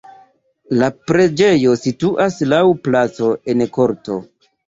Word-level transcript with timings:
La 0.83 0.87
preĝejo 1.09 1.75
situas 1.81 2.39
laŭ 2.53 2.63
placo 2.89 3.31
en 3.55 3.65
korto. 3.79 4.19